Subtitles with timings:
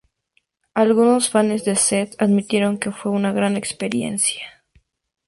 [0.73, 4.47] Algunos fanes de Zedd admitieron que fue una gran experiencia.